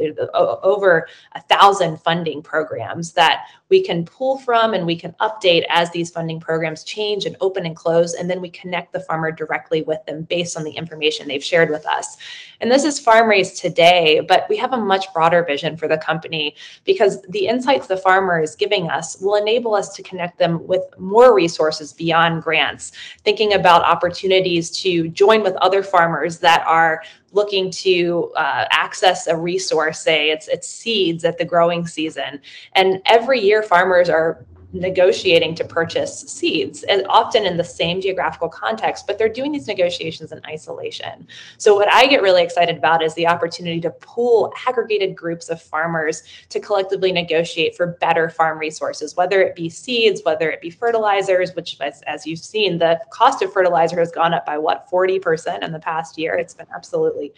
over 0.63 1.07
a 1.33 1.43
thousand 1.43 1.99
funding 2.01 2.43
programs 2.43 3.13
that 3.13 3.47
we 3.69 3.83
can 3.83 4.05
pull 4.05 4.39
from 4.39 4.75
and 4.75 4.87
we 4.87 4.97
can 4.97 5.13
update 5.21 5.65
as 5.69 5.91
these 5.91 6.11
funding 6.11 6.39
programs 6.39 6.85
change 6.85 7.27
and 7.27 7.37
open 7.41 7.67
and 7.67 7.75
close. 7.75 8.15
And 8.15 8.31
then 8.31 8.41
we 8.41 8.51
connect 8.51 8.93
the 8.93 9.01
farmer 9.01 9.33
directly 9.33 9.83
with 9.83 10.05
them 10.07 10.23
based 10.23 10.57
on 10.57 10.65
the 10.65 10.71
information 10.71 11.27
they've 11.27 11.43
shared 11.43 11.71
with 11.71 11.85
us. 11.87 12.17
And 12.61 12.71
this 12.71 12.85
is 12.85 13.01
farm 13.01 13.29
raised 13.29 13.61
today, 13.61 14.21
but 14.27 14.47
we 14.49 14.57
have 14.57 14.73
a 14.73 14.77
much 14.77 15.13
broader 15.13 15.43
vision 15.43 15.77
for 15.77 15.89
the 15.89 15.99
company 15.99 16.55
because 16.85 17.21
the 17.23 17.47
insights 17.47 17.87
the 17.87 17.97
farmer 17.97 18.41
is 18.41 18.55
giving 18.55 18.89
us 18.89 19.21
will 19.21 19.35
enable 19.35 19.75
us 19.75 19.95
to 19.95 20.03
connect 20.03 20.39
them 20.39 20.65
with 20.67 20.83
more 20.99 21.26
resources 21.33 21.93
beyond 21.93 22.43
grants, 22.43 22.93
thinking 23.25 23.55
about 23.55 23.83
opportunities 23.83 24.71
to 24.83 25.09
join 25.09 25.43
with 25.43 25.55
other 25.57 25.83
farmers 25.83 26.39
that 26.39 26.65
are 26.67 27.03
looking 27.33 27.71
to 27.71 28.33
uh, 28.37 28.65
access 28.71 29.27
a 29.27 29.37
resource 29.37 30.01
say 30.01 30.31
it's 30.31 30.49
it's 30.49 30.69
seeds 30.69 31.25
at 31.25 31.39
the 31.39 31.45
growing 31.45 31.87
season. 31.87 32.41
And 32.73 33.03
every 33.07 33.41
year 33.41 33.63
farmers 33.63 34.09
are 34.09 34.45
negotiating 34.81 35.55
to 35.57 35.65
purchase 35.65 36.21
seeds, 36.21 36.83
and 36.85 37.07
often 37.09 37.45
in 37.45 37.57
the 37.57 37.65
same 37.65 38.01
geographical 38.01 38.49
context, 38.49 39.07
but 39.07 39.19
they're 39.19 39.29
doing 39.29 39.53
these 39.53 39.67
negotiations 39.67 40.33
in 40.33 40.41
isolation. 40.47 41.27
So, 41.59 41.75
what 41.75 41.93
I 41.93 42.07
get 42.07 42.23
really 42.23 42.43
excited 42.43 42.77
about 42.77 43.03
is 43.03 43.15
the 43.15 43.27
opportunity 43.27 43.81
to 43.81 43.91
pool 43.91 44.53
aggregated 44.67 45.17
groups 45.17 45.49
of 45.49 45.61
farmers 45.61 46.23
to 46.51 46.61
collectively 46.61 47.13
negotiate 47.13 47.77
for 47.77 47.87
better 48.01 48.29
farm 48.29 48.59
resources, 48.59 49.17
whether 49.17 49.41
it 49.43 49.55
be 49.55 49.69
seeds, 49.69 50.23
whether 50.25 50.51
it 50.51 50.61
be 50.61 50.71
fertilizers, 50.71 51.55
which, 51.55 51.77
as, 51.81 52.03
as 52.03 52.27
you've 52.27 52.39
seen, 52.39 52.79
the 52.79 53.01
cost 53.11 53.43
of 53.43 53.53
fertilizer 53.53 53.99
has 53.99 54.13
gone 54.13 54.35
up 54.35 54.47
by 54.47 54.59
what, 54.59 54.91
40% 54.91 55.63
in 55.63 55.73
the 55.73 55.79
past 55.79 56.19
year? 56.19 56.35
It's 56.35 56.55
been 56.55 56.67
absolutely 56.75 57.33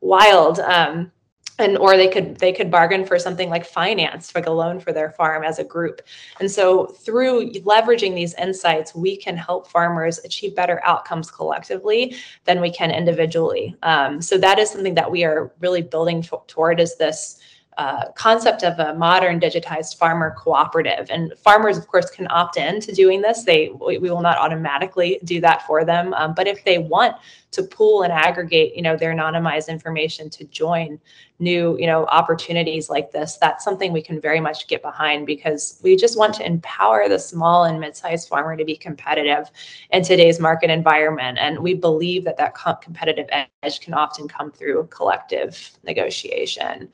wild. 0.00 0.60
Um, 0.60 1.10
and 1.58 1.78
or 1.78 1.96
they 1.96 2.08
could 2.08 2.36
they 2.36 2.52
could 2.52 2.70
bargain 2.70 3.04
for 3.04 3.18
something 3.18 3.48
like 3.48 3.64
finance 3.64 4.34
like 4.34 4.46
a 4.46 4.50
loan 4.50 4.80
for 4.80 4.92
their 4.92 5.10
farm 5.10 5.44
as 5.44 5.58
a 5.58 5.64
group. 5.64 6.02
And 6.40 6.50
so 6.50 6.86
through 6.86 7.52
leveraging 7.52 8.14
these 8.14 8.34
insights 8.34 8.94
we 8.94 9.16
can 9.16 9.36
help 9.36 9.68
farmers 9.68 10.18
achieve 10.24 10.56
better 10.56 10.80
outcomes 10.84 11.30
collectively 11.30 12.16
than 12.44 12.60
we 12.60 12.70
can 12.70 12.90
individually. 12.90 13.76
Um, 13.82 14.20
so 14.20 14.36
that 14.38 14.58
is 14.58 14.70
something 14.70 14.94
that 14.94 15.10
we 15.10 15.24
are 15.24 15.52
really 15.60 15.82
building 15.82 16.22
t- 16.22 16.30
toward 16.46 16.80
is 16.80 16.96
this 16.96 17.40
uh, 17.76 18.12
concept 18.12 18.62
of 18.62 18.78
a 18.78 18.94
modern 18.94 19.40
digitized 19.40 19.96
farmer 19.98 20.34
cooperative. 20.38 21.08
And 21.10 21.32
farmers, 21.38 21.76
of 21.76 21.88
course, 21.88 22.10
can 22.10 22.26
opt 22.30 22.56
in 22.56 22.80
to 22.80 22.92
doing 22.92 23.20
this. 23.20 23.44
They 23.44 23.68
we, 23.68 23.98
we 23.98 24.10
will 24.10 24.20
not 24.20 24.38
automatically 24.38 25.18
do 25.24 25.40
that 25.40 25.66
for 25.66 25.84
them, 25.84 26.14
um, 26.14 26.34
but 26.34 26.46
if 26.46 26.64
they 26.64 26.78
want 26.78 27.16
to 27.54 27.62
pool 27.62 28.02
and 28.02 28.12
aggregate, 28.12 28.74
you 28.74 28.82
know, 28.82 28.96
their 28.96 29.14
anonymized 29.14 29.68
information 29.68 30.28
to 30.28 30.44
join 30.44 31.00
new, 31.38 31.76
you 31.78 31.86
know, 31.86 32.04
opportunities 32.06 32.90
like 32.90 33.10
this, 33.12 33.36
that's 33.36 33.64
something 33.64 33.92
we 33.92 34.02
can 34.02 34.20
very 34.20 34.40
much 34.40 34.66
get 34.66 34.82
behind 34.82 35.26
because 35.26 35.80
we 35.82 35.96
just 35.96 36.18
want 36.18 36.34
to 36.34 36.46
empower 36.46 37.08
the 37.08 37.18
small 37.18 37.64
and 37.64 37.78
mid-sized 37.78 38.28
farmer 38.28 38.56
to 38.56 38.64
be 38.64 38.76
competitive 38.76 39.50
in 39.90 40.02
today's 40.02 40.40
market 40.40 40.70
environment. 40.70 41.38
And 41.40 41.58
we 41.58 41.74
believe 41.74 42.24
that 42.24 42.36
that 42.38 42.54
competitive 42.82 43.28
edge 43.62 43.80
can 43.80 43.94
often 43.94 44.28
come 44.28 44.50
through 44.50 44.88
collective 44.90 45.78
negotiation. 45.84 46.88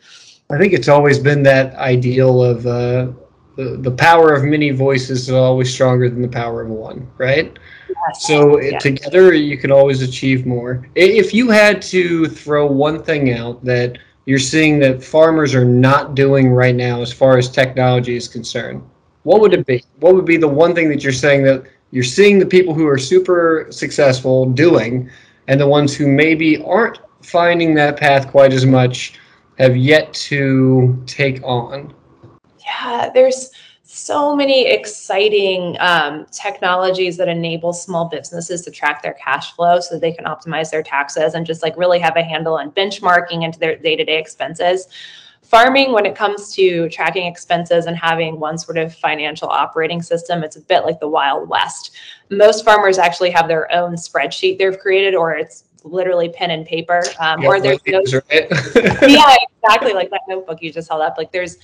I 0.50 0.59
think 0.59 0.73
it's 0.73 0.88
always 0.88 1.19
been 1.19 1.42
that 1.45 1.75
ideal 1.76 2.42
of 2.42 2.66
uh, 2.66 3.09
the, 3.57 3.76
the 3.76 3.90
power 3.90 4.35
of 4.35 4.45
many 4.45 4.71
voices 4.71 5.28
is 5.28 5.35
always 5.35 5.73
stronger 5.73 6.09
than 6.09 6.23
the 6.23 6.28
power 6.28 6.62
of 6.62 6.69
one, 6.69 7.09
right? 7.19 7.57
Yes. 7.88 8.26
So 8.26 8.59
together 8.78 9.35
you 9.35 9.59
can 9.59 9.71
always 9.71 10.02
achieve 10.02 10.47
more. 10.47 10.87
If 10.95 11.33
you 11.35 11.50
had 11.50 11.83
to 11.83 12.26
throw 12.26 12.66
one 12.66 13.02
thing 13.02 13.33
out 13.33 13.64
that 13.64 13.99
you're 14.26 14.38
seeing 14.38 14.78
that 14.80 15.04
farmers 15.04 15.54
are 15.54 15.64
not 15.64 16.14
doing 16.14 16.50
right 16.50 16.75
now 16.75 17.02
as 17.02 17.12
far 17.12 17.38
as 17.38 17.49
technology 17.49 18.16
is 18.16 18.26
concerned, 18.26 18.83
what 19.23 19.40
would 19.40 19.52
it 19.52 19.66
be? 19.66 19.85
What 19.99 20.14
would 20.14 20.25
be 20.25 20.37
the 20.37 20.49
one 20.49 20.75
thing 20.75 20.88
that 20.88 21.02
you're 21.02 21.12
saying 21.12 21.42
that 21.45 21.64
you're 21.90 22.04
seeing 22.04 22.38
the 22.38 22.47
people 22.47 22.75
who 22.75 22.87
are 22.87 22.99
super 22.99 23.66
successful 23.71 24.47
doing 24.47 25.11
and 25.49 25.61
the 25.61 25.66
ones 25.66 25.95
who 25.95 26.07
maybe 26.07 26.62
aren't 26.62 26.99
finding 27.23 27.75
that 27.75 27.99
path 27.99 28.28
quite 28.28 28.52
as 28.52 28.64
much 28.64 29.19
have 29.61 29.76
yet 29.76 30.12
to 30.14 31.02
take 31.07 31.43
on? 31.43 31.93
Yeah, 32.64 33.11
there's 33.12 33.50
so 33.83 34.35
many 34.35 34.67
exciting 34.67 35.76
um, 35.81 36.25
technologies 36.31 37.17
that 37.17 37.29
enable 37.29 37.73
small 37.73 38.09
businesses 38.09 38.62
to 38.62 38.71
track 38.71 39.02
their 39.02 39.14
cash 39.14 39.52
flow 39.52 39.81
so 39.81 39.95
that 39.95 40.00
they 40.00 40.12
can 40.12 40.25
optimize 40.25 40.71
their 40.71 40.83
taxes 40.83 41.35
and 41.35 41.45
just 41.45 41.62
like 41.62 41.76
really 41.76 41.99
have 41.99 42.17
a 42.17 42.23
handle 42.23 42.55
on 42.55 42.71
benchmarking 42.71 43.45
into 43.45 43.59
their 43.59 43.76
day-to-day 43.76 44.19
expenses 44.19 44.87
farming 45.43 45.93
when 45.93 46.07
it 46.07 46.14
comes 46.14 46.55
to 46.55 46.88
tracking 46.90 47.26
expenses 47.26 47.87
and 47.87 47.97
having 47.97 48.38
one 48.38 48.57
sort 48.57 48.79
of 48.79 48.95
financial 48.95 49.49
operating 49.49 50.00
system 50.00 50.45
it's 50.45 50.55
a 50.55 50.61
bit 50.61 50.85
like 50.85 51.00
the 51.00 51.09
wild 51.09 51.49
west 51.49 51.90
most 52.31 52.64
farmers 52.64 52.99
actually 52.99 53.31
have 53.31 53.49
their 53.49 53.71
own 53.73 53.95
spreadsheet 53.95 54.59
they've 54.59 54.79
created 54.79 55.17
or 55.17 55.35
it's 55.35 55.64
literally 55.84 56.28
pen 56.28 56.50
and 56.50 56.66
paper 56.66 57.02
um, 57.18 57.44
or 57.44 57.60
there's 57.60 57.80
no 57.87 57.99
right? 58.30 58.49
yeah 59.08 59.37
exactly 59.62 59.92
like 59.92 60.10
that 60.10 60.22
notebook 60.28 60.62
you 60.62 60.72
just 60.72 60.88
held 60.88 61.02
up 61.02 61.16
like 61.18 61.32
there's 61.32 61.58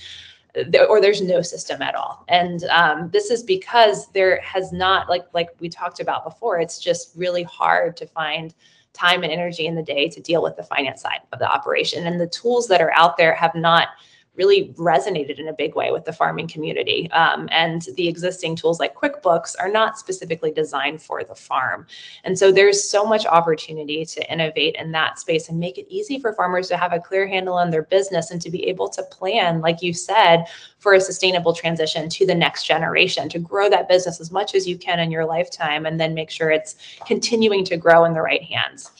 or 0.89 0.99
there's 0.99 1.21
no 1.21 1.41
system 1.41 1.81
at 1.81 1.93
all 1.93 2.25
and 2.29 2.63
um, 2.65 3.09
this 3.11 3.29
is 3.29 3.43
because 3.43 4.07
there 4.11 4.39
has 4.41 4.71
not 4.71 5.07
like 5.09 5.25
like 5.33 5.49
we 5.59 5.69
talked 5.69 5.99
about 5.99 6.23
before 6.23 6.59
it's 6.59 6.79
just 6.79 7.11
really 7.15 7.43
hard 7.43 7.95
to 7.95 8.07
find 8.07 8.55
time 8.93 9.23
and 9.23 9.31
energy 9.31 9.67
in 9.67 9.75
the 9.75 9.83
day 9.83 10.09
to 10.09 10.19
deal 10.21 10.41
with 10.41 10.55
the 10.55 10.63
finance 10.63 11.01
side 11.01 11.19
of 11.31 11.39
the 11.39 11.47
operation 11.47 12.07
and 12.07 12.19
the 12.19 12.27
tools 12.27 12.67
that 12.67 12.81
are 12.81 12.91
out 12.93 13.17
there 13.17 13.35
have 13.35 13.53
not 13.53 13.89
really 14.37 14.69
resonated 14.75 15.39
in 15.39 15.47
a 15.47 15.53
big 15.53 15.75
way 15.75 15.91
with 15.91 16.05
the 16.05 16.13
farming 16.13 16.47
community. 16.47 17.11
Um, 17.11 17.49
and 17.51 17.81
the 17.95 18.07
existing 18.07 18.55
tools 18.55 18.79
like 18.79 18.95
QuickBooks 18.95 19.55
are 19.59 19.69
not 19.69 19.97
specifically 19.97 20.51
designed 20.51 21.01
for 21.01 21.23
the 21.23 21.35
farm. 21.35 21.87
And 22.23 22.37
so 22.37 22.51
there's 22.51 22.83
so 22.83 23.05
much 23.05 23.25
opportunity 23.25 24.05
to 24.05 24.31
innovate 24.31 24.75
in 24.75 24.91
that 24.91 25.19
space 25.19 25.49
and 25.49 25.59
make 25.59 25.77
it 25.77 25.87
easy 25.89 26.19
for 26.19 26.33
farmers 26.33 26.67
to 26.69 26.77
have 26.77 26.93
a 26.93 26.99
clear 26.99 27.27
handle 27.27 27.55
on 27.55 27.71
their 27.71 27.83
business 27.83 28.31
and 28.31 28.41
to 28.41 28.51
be 28.51 28.67
able 28.67 28.89
to 28.89 29.03
plan, 29.03 29.59
like 29.61 29.81
you 29.81 29.93
said, 29.93 30.45
for 30.79 30.93
a 30.93 31.01
sustainable 31.01 31.53
transition 31.53 32.07
to 32.09 32.25
the 32.25 32.35
next 32.35 32.65
generation, 32.65 33.27
to 33.29 33.39
grow 33.39 33.69
that 33.69 33.89
business 33.89 34.21
as 34.21 34.31
much 34.31 34.53
as 34.53 34.67
you 34.67 34.77
can 34.77 34.99
in 34.99 35.11
your 35.11 35.25
lifetime 35.25 35.85
and 35.85 35.99
then 35.99 36.13
make 36.13 36.29
sure 36.29 36.51
it's 36.51 36.75
continuing 37.05 37.65
to 37.65 37.77
grow 37.77 38.05
in 38.05 38.13
the 38.13 38.21
right 38.21 38.43
hands. 38.43 38.91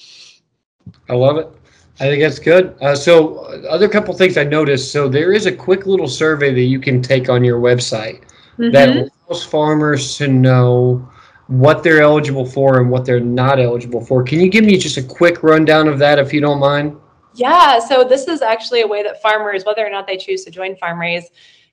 I 1.10 1.13
love 1.13 1.38
it. 1.38 1.48
I 2.00 2.06
think 2.06 2.22
that's 2.22 2.39
good. 2.39 2.75
Uh, 2.80 2.96
so, 2.96 3.38
other 3.68 3.89
couple 3.89 4.13
things 4.13 4.38
I 4.38 4.44
noticed. 4.44 4.92
So, 4.92 5.10
there 5.10 5.34
is 5.34 5.48
a 5.48 5.51
quick 5.51 5.88
little 5.88 6.08
survey 6.08 6.54
that 6.54 6.62
you 6.62 6.80
can 6.80 7.01
take 7.01 7.27
on 7.27 7.44
your 7.44 7.60
website 7.60 8.22
mm-hmm. 8.58 8.72
that 8.72 9.10
allows 9.27 9.44
farmers 9.44 10.16
to 10.18 10.27
know 10.27 11.10
what 11.48 11.82
they're 11.82 12.01
eligible 12.01 12.46
for 12.46 12.80
and 12.80 12.92
what 12.92 13.04
they're 13.04 13.20
not 13.20 13.60
eligible 13.60 14.04
for. 14.06 14.22
Can 14.22 14.39
you 14.39 14.50
give 14.50 14.63
me 14.63 14.77
just 14.77 14.98
a 14.98 15.04
quick 15.04 15.42
rundown 15.42 15.88
of 15.88 15.98
that, 15.98 16.20
if 16.20 16.32
you 16.32 16.39
don't 16.39 16.60
mind? 16.60 16.96
Yeah. 17.34 17.80
So, 17.80 18.04
this 18.04 18.27
is 18.27 18.44
actually 18.44 18.82
a 18.82 18.88
way 18.88 19.01
that 19.01 19.20
farmers, 19.22 19.66
whether 19.66 19.86
or 19.86 19.89
not 19.89 20.06
they 20.06 20.18
choose 20.18 20.46
to 20.46 20.51
join 20.51 20.75
FarmRaise, 20.75 21.25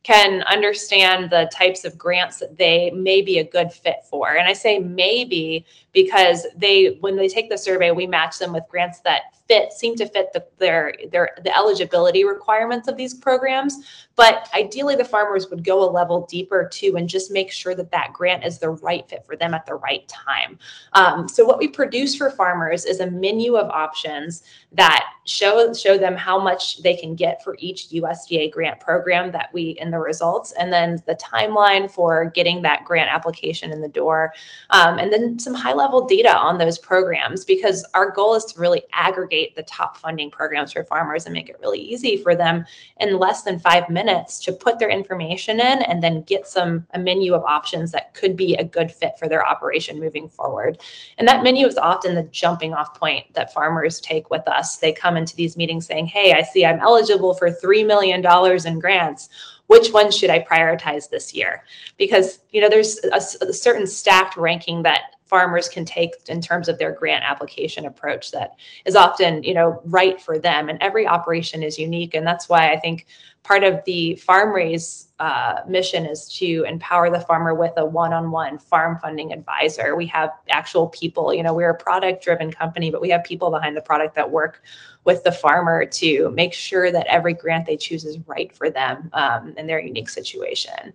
can 0.05 0.43
understand 0.43 1.31
the 1.31 1.51
types 1.53 1.85
of 1.85 1.99
grants 1.99 2.39
that 2.39 2.57
they 2.57 2.91
may 2.93 3.21
be 3.21 3.39
a 3.39 3.45
good 3.45 3.73
fit 3.73 4.05
for. 4.09 4.37
And 4.37 4.47
I 4.47 4.53
say 4.53 4.79
maybe 4.79 5.67
because 5.95 6.47
they 6.57 6.99
when 7.01 7.17
they 7.17 7.29
take 7.29 7.49
the 7.49 7.57
survey, 7.57 7.93
we 7.93 8.07
match 8.07 8.39
them 8.39 8.53
with 8.53 8.65
grants 8.69 9.01
that 9.01 9.35
fit 9.47 9.73
seem 9.73 9.95
to 9.95 10.07
fit 10.07 10.33
the, 10.33 10.45
their 10.59 10.95
their 11.11 11.37
the 11.45 11.57
eligibility 11.57 12.25
requirements 12.25 12.89
of 12.89 12.97
these 12.97 13.15
programs. 13.15 13.87
But 14.17 14.49
ideally 14.55 14.97
the 14.97 15.05
farmers 15.05 15.51
would 15.51 15.65
go 15.65 15.89
a 15.89 15.91
level 15.91 16.27
deeper 16.27 16.69
too 16.73 16.97
and 16.97 17.09
just 17.09 17.31
make 17.31 17.51
sure 17.51 17.75
that 17.75 17.91
that 17.91 18.13
grant 18.13 18.45
is 18.45 18.59
the 18.59 18.71
right 18.71 19.09
fit 19.09 19.25
for 19.27 19.37
them 19.37 19.55
at 19.55 19.67
the 19.67 19.75
right 19.75 20.07
time. 20.09 20.59
Um, 20.93 21.29
so 21.29 21.45
what 21.45 21.59
we 21.59 21.69
produce 21.69 22.15
for 22.15 22.31
farmers 22.31 22.85
is 22.85 23.01
a 23.01 23.11
menu 23.11 23.57
of 23.57 23.69
options 23.71 24.45
that 24.73 25.05
show 25.27 25.73
show 25.75 25.99
them 25.99 26.17
how 26.17 26.39
much 26.39 26.83
they 26.83 26.97
can 26.97 27.15
get 27.15 27.43
for 27.43 27.57
each 27.59 27.89
usda 27.91 28.51
grant 28.51 28.81
program 28.81 29.31
that 29.33 29.51
we 29.53 29.71
in 29.81 29.91
the 29.91 29.99
results 29.99 30.53
and 30.53 30.73
then 30.73 31.03
the 31.07 31.17
timeline 31.17 31.91
for 31.91 32.27
getting 32.35 32.63
that 32.63 32.85
grant 32.85 33.11
application 33.11 33.73
in 33.73 33.81
the 33.81 33.89
door. 33.89 34.33
Um, 34.71 34.99
and 34.99 35.13
then 35.13 35.39
some 35.39 35.55
high 35.55 35.73
level 35.73 35.84
data 36.07 36.37
on 36.37 36.59
those 36.59 36.79
programs 36.79 37.45
because 37.45 37.85
our 37.95 38.11
goal 38.11 38.35
is 38.35 38.45
to 38.47 38.61
really 38.61 38.83
aggregate 38.93 39.15
aggregate 39.35 39.55
the 39.55 39.63
top 39.63 39.97
funding 39.97 40.31
programs 40.31 40.73
for 40.73 40.85
farmers 40.85 41.25
and 41.25 41.33
make 41.33 41.49
it 41.49 41.59
really 41.61 41.81
easy 41.81 42.17
for 42.17 42.35
them 42.35 42.65
in 43.01 43.19
less 43.19 43.43
than 43.43 43.59
five 43.59 43.89
minutes 43.89 44.39
to 44.41 44.53
put 44.53 44.79
their 44.79 44.89
information 44.89 45.61
in 45.61 45.83
and 45.83 46.03
then 46.03 46.23
get 46.23 46.47
some 46.47 46.87
a 46.95 46.99
menu 46.99 47.35
of 47.35 47.43
options 47.45 47.93
that 47.93 48.13
could 48.15 48.37
be 48.37 48.55
a 48.55 48.65
good 48.65 48.91
fit 48.91 49.19
for 49.19 49.29
their 49.29 49.47
operation 49.47 50.01
moving 50.01 50.29
forward. 50.29 50.81
And 51.19 51.27
that 51.29 51.43
menu 51.43 51.67
is 51.67 51.79
often 51.79 52.15
the 52.15 52.25
jumping 52.25 52.75
off 52.75 52.99
point 52.99 53.33
that 53.35 53.53
farmers 53.53 54.01
take 54.01 54.31
with 54.31 54.47
us. 54.49 54.77
They 54.77 54.93
come 54.93 55.17
into 55.17 55.37
these 55.37 55.57
meetings 55.57 55.87
saying, 55.87 56.07
Hey, 56.07 56.33
I 56.33 56.43
see 56.43 56.65
I'm 56.65 56.81
eligible 56.81 57.35
for 57.35 57.51
$3 57.51 57.87
million 57.87 58.25
in 58.67 58.79
grants 58.79 59.29
which 59.67 59.89
one 59.93 60.11
should 60.11 60.29
I 60.29 60.41
prioritize 60.41 61.09
this 61.09 61.33
year? 61.33 61.65
Because 61.97 62.41
you 62.51 62.61
know 62.61 62.69
there's 62.69 62.99
a, 63.05 63.17
a, 63.47 63.53
certain 63.53 63.87
stacked 63.87 64.37
ranking 64.37 64.83
that 64.83 65.14
farmers 65.35 65.69
can 65.69 65.85
take 65.85 66.13
in 66.29 66.41
terms 66.41 66.69
of 66.69 66.79
their 66.79 66.93
grant 66.93 67.25
application 67.25 67.87
approach 67.87 68.31
that 68.31 68.55
is 68.85 68.95
often 68.95 69.43
you 69.43 69.53
know 69.53 69.83
right 69.87 70.21
for 70.21 70.39
them. 70.39 70.69
And 70.69 70.81
every 70.81 71.09
operation 71.09 71.65
is 71.65 71.77
unique. 71.77 72.15
And 72.15 72.25
that's 72.25 72.49
why 72.49 72.71
i 72.71 72.79
think 72.79 73.07
part 73.43 73.65
of 73.65 73.83
the 73.85 74.17
FarmRaise 74.27 75.07
uh, 75.19 75.57
mission 75.69 76.07
is 76.07 76.29
to 76.39 76.65
empower 76.69 77.11
the 77.11 77.19
farmer 77.19 77.53
with 77.53 77.73
a 77.77 77.85
one-on-one 77.85 78.59
farm 78.59 78.97
funding 79.03 79.33
advisor. 79.33 79.97
We 79.97 80.07
have 80.07 80.31
actual 80.51 80.87
people 81.01 81.35
you 81.35 81.43
know 81.43 81.53
we're 81.53 81.71
a 81.71 81.83
product 81.89 82.23
driven 82.23 82.53
company 82.53 82.93
but 82.93 83.01
we 83.01 83.11
have 83.11 83.25
people 83.25 83.51
behind 83.51 83.77
the 83.77 83.87
product 83.91 84.15
that 84.15 84.31
work 84.31 84.63
with 85.03 85.25
the 85.25 85.33
farmer 85.33 85.85
to 85.85 86.31
make 86.31 86.55
sure 86.55 86.93
that 86.93 87.09
every 87.09 87.35
grant 87.35 87.67
they 87.67 87.77
choose 87.77 88.05
is 88.05 88.19
right 88.29 88.57
for 88.57 88.71
them 88.71 89.11
um, 89.15 89.53
in 89.57 89.67
their 89.67 89.81
unique 89.81 90.11
situation 90.11 90.93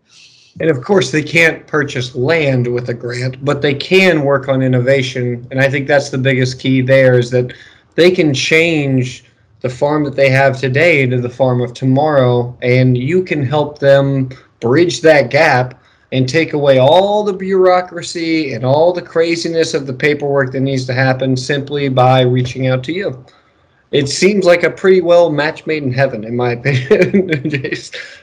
and 0.60 0.70
of 0.70 0.84
course, 0.84 1.12
they 1.12 1.24
can't 1.24 1.66
purchase 1.68 2.16
land 2.16 2.68
with 2.68 2.90
a 2.90 2.94
grant, 2.94 3.44
but 3.46 3.62
they 3.62 3.74
can 3.74 4.24
work 4.24 4.50
on 4.50 4.62
innovation. 4.62 5.48
And 5.52 5.60
I 5.60 5.70
think 5.70 5.88
that's 5.88 6.10
the 6.10 6.18
biggest 6.18 6.60
key 6.60 6.82
there 6.82 7.18
is 7.18 7.30
that 7.32 7.54
they 7.96 8.12
can 8.12 8.34
change 8.34 9.24
the 9.62 9.70
farm 9.70 10.04
that 10.06 10.16
they 10.16 10.30
have 10.30 10.58
today 10.58 11.06
to 11.06 11.20
the 11.20 11.30
farm 11.30 11.62
of 11.62 11.74
tomorrow, 11.74 12.58
and 12.62 12.98
you 12.98 13.24
can 13.24 13.44
help 13.44 13.80
them 13.80 14.30
bridge 14.60 15.02
that 15.02 15.30
gap 15.30 15.82
and 16.12 16.28
take 16.28 16.54
away 16.54 16.80
all 16.80 17.24
the 17.24 17.34
bureaucracy 17.34 18.54
and 18.54 18.66
all 18.66 18.92
the 18.92 19.02
craziness 19.02 19.74
of 19.74 19.86
the 19.86 19.94
paperwork 19.94 20.52
that 20.52 20.62
needs 20.62 20.86
to 20.86 20.94
happen 20.94 21.38
simply 21.38 21.88
by 21.88 22.22
reaching 22.22 22.68
out 22.68 22.84
to 22.84 22.94
you. 22.94 23.24
It 23.92 24.08
seems 24.08 24.46
like 24.46 24.64
a 24.64 24.70
pretty 24.70 25.02
well 25.02 25.32
match 25.32 25.66
made 25.66 25.84
in 25.84 25.92
heaven, 25.92 26.24
in 26.24 26.36
my 26.36 26.52
opinion. 26.54 27.32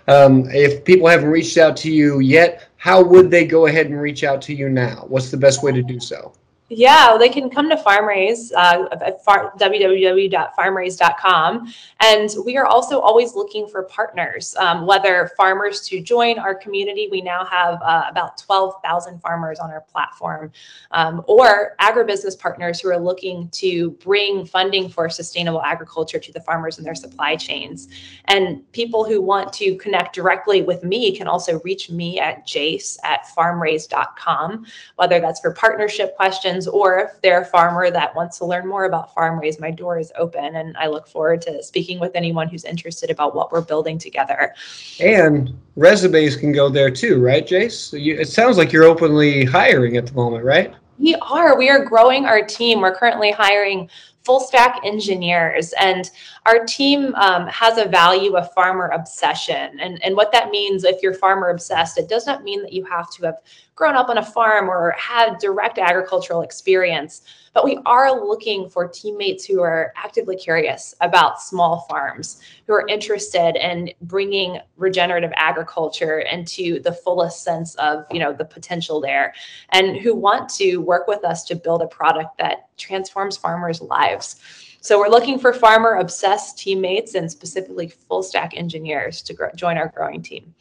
um, 0.06 0.48
if 0.50 0.84
people 0.84 1.08
haven't 1.08 1.28
reached 1.28 1.58
out 1.58 1.76
to 1.78 1.90
you 1.90 2.20
yet, 2.20 2.68
how 2.76 3.02
would 3.02 3.30
they 3.30 3.44
go 3.44 3.66
ahead 3.66 3.86
and 3.86 4.00
reach 4.00 4.22
out 4.22 4.40
to 4.42 4.54
you 4.54 4.68
now? 4.68 5.04
What's 5.08 5.30
the 5.30 5.36
best 5.36 5.62
way 5.62 5.72
to 5.72 5.82
do 5.82 5.98
so? 5.98 6.32
Yeah, 6.68 7.16
they 7.16 7.28
can 7.28 7.48
come 7.48 7.70
to 7.70 7.76
FarmRaise 7.76 8.50
uh, 8.52 8.88
at 8.90 9.24
far, 9.24 9.52
www.farmraise.com. 9.56 11.72
And 12.00 12.30
we 12.44 12.56
are 12.56 12.66
also 12.66 12.98
always 12.98 13.36
looking 13.36 13.68
for 13.68 13.84
partners, 13.84 14.52
um, 14.56 14.84
whether 14.84 15.30
farmers 15.36 15.82
to 15.82 16.00
join 16.00 16.40
our 16.40 16.56
community. 16.56 17.06
We 17.08 17.20
now 17.20 17.44
have 17.44 17.80
uh, 17.82 18.06
about 18.10 18.36
12,000 18.38 19.20
farmers 19.20 19.60
on 19.60 19.70
our 19.70 19.82
platform, 19.82 20.50
um, 20.90 21.22
or 21.28 21.76
agribusiness 21.80 22.36
partners 22.36 22.80
who 22.80 22.90
are 22.90 22.98
looking 22.98 23.48
to 23.50 23.92
bring 24.02 24.44
funding 24.44 24.88
for 24.88 25.08
sustainable 25.08 25.62
agriculture 25.62 26.18
to 26.18 26.32
the 26.32 26.40
farmers 26.40 26.78
and 26.78 26.86
their 26.86 26.96
supply 26.96 27.36
chains. 27.36 27.86
And 28.24 28.68
people 28.72 29.04
who 29.04 29.22
want 29.22 29.52
to 29.52 29.76
connect 29.76 30.16
directly 30.16 30.62
with 30.62 30.82
me 30.82 31.16
can 31.16 31.28
also 31.28 31.60
reach 31.60 31.90
me 31.90 32.18
at 32.18 32.44
jayce 32.44 32.98
at 33.04 33.28
farmraise.com, 33.36 34.66
whether 34.96 35.20
that's 35.20 35.38
for 35.38 35.52
partnership 35.52 36.16
questions 36.16 36.55
questions, 36.56 36.68
or 36.72 36.98
if 36.98 37.20
they're 37.22 37.42
a 37.42 37.44
farmer 37.44 37.90
that 37.90 38.14
wants 38.14 38.38
to 38.38 38.44
learn 38.44 38.66
more 38.66 38.84
about 38.84 39.14
FarmRaise, 39.14 39.60
my 39.60 39.70
door 39.70 39.98
is 39.98 40.12
open. 40.16 40.56
And 40.56 40.76
I 40.76 40.86
look 40.86 41.06
forward 41.08 41.42
to 41.42 41.62
speaking 41.62 42.00
with 42.00 42.12
anyone 42.14 42.48
who's 42.48 42.64
interested 42.64 43.10
about 43.10 43.34
what 43.34 43.52
we're 43.52 43.62
building 43.62 43.98
together. 43.98 44.54
And 45.00 45.54
resumes 45.76 46.36
can 46.36 46.52
go 46.52 46.68
there 46.68 46.90
too, 46.90 47.20
right, 47.20 47.46
Jayce? 47.46 47.72
So 47.72 47.96
you, 47.96 48.16
it 48.18 48.28
sounds 48.28 48.56
like 48.56 48.72
you're 48.72 48.84
openly 48.84 49.44
hiring 49.44 49.96
at 49.96 50.06
the 50.06 50.14
moment, 50.14 50.44
right? 50.44 50.74
We 50.98 51.14
are. 51.16 51.58
We 51.58 51.68
are 51.68 51.84
growing 51.84 52.24
our 52.24 52.42
team. 52.42 52.80
We're 52.80 52.94
currently 52.94 53.30
hiring 53.30 53.90
full 54.26 54.40
stack 54.40 54.80
engineers. 54.84 55.72
And 55.80 56.10
our 56.44 56.64
team 56.66 57.14
um, 57.14 57.46
has 57.46 57.78
a 57.78 57.86
value 57.86 58.36
of 58.36 58.52
farmer 58.52 58.88
obsession. 58.88 59.78
And, 59.80 60.02
and 60.04 60.16
what 60.16 60.32
that 60.32 60.50
means, 60.50 60.82
if 60.84 61.00
you're 61.02 61.14
farmer 61.14 61.50
obsessed, 61.50 61.96
it 61.96 62.08
does 62.08 62.26
not 62.26 62.42
mean 62.42 62.60
that 62.62 62.72
you 62.72 62.84
have 62.84 63.08
to 63.12 63.24
have 63.26 63.36
grown 63.76 63.94
up 63.94 64.08
on 64.08 64.18
a 64.18 64.24
farm 64.24 64.68
or 64.68 64.94
had 64.98 65.38
direct 65.38 65.78
agricultural 65.78 66.40
experience. 66.40 67.22
But 67.52 67.64
we 67.64 67.78
are 67.86 68.12
looking 68.12 68.68
for 68.68 68.88
teammates 68.88 69.44
who 69.44 69.60
are 69.60 69.92
actively 69.96 70.36
curious 70.36 70.94
about 71.00 71.40
small 71.40 71.86
farms, 71.88 72.40
who 72.66 72.72
are 72.72 72.86
interested 72.88 73.56
in 73.56 73.92
bringing 74.02 74.58
regenerative 74.76 75.32
agriculture 75.36 76.20
into 76.20 76.80
the 76.80 76.92
fullest 76.92 77.44
sense 77.44 77.74
of 77.76 78.04
you 78.10 78.18
know 78.18 78.32
the 78.32 78.44
potential 78.44 79.00
there, 79.00 79.34
and 79.70 79.96
who 79.96 80.14
want 80.14 80.48
to 80.50 80.78
work 80.78 81.06
with 81.06 81.24
us 81.24 81.44
to 81.44 81.54
build 81.54 81.82
a 81.82 81.86
product 81.86 82.36
that 82.38 82.68
transforms 82.76 83.36
farmers' 83.36 83.80
lives. 83.80 84.15
So 84.80 84.98
we're 84.98 85.08
looking 85.08 85.38
for 85.38 85.52
farmer 85.52 85.96
obsessed 85.96 86.58
teammates 86.58 87.14
and 87.14 87.30
specifically 87.30 87.88
full 87.88 88.22
stack 88.22 88.56
engineers 88.56 89.20
to 89.22 89.34
grow, 89.34 89.50
join 89.56 89.76
our 89.78 89.88
growing 89.88 90.22
team. 90.22 90.54